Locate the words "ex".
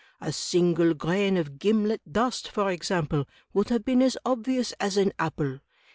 2.71-2.89